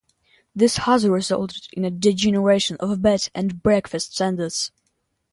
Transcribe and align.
This 0.55 0.77
has 0.77 1.07
resulted 1.07 1.67
in 1.73 1.85
a 1.85 1.91
degeneration 1.91 2.75
of 2.79 3.03
bed 3.03 3.29
and 3.35 3.61
breakfast 3.61 4.13
standards. 4.15 4.71